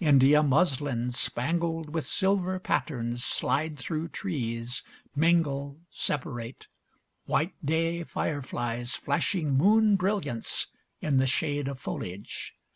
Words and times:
India 0.00 0.42
muslins 0.42 1.16
spangled 1.16 1.90
with 1.94 2.04
silver 2.04 2.58
patterns 2.58 3.22
slide 3.24 3.78
through 3.78 4.08
trees 4.08 4.82
mingle 5.14 5.78
separate 5.92 6.66
white 7.26 7.54
day 7.64 8.02
fireflies 8.02 8.96
flashing 8.96 9.52
moon 9.52 9.94
brilliance 9.94 10.66
in 11.00 11.18
the 11.18 11.24
shade 11.28 11.68
of 11.68 11.78
foliage. 11.78 12.52